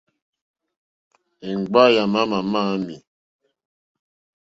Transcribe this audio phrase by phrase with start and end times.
[1.49, 2.95] Èŋɡbâ yà má màmâ ámì.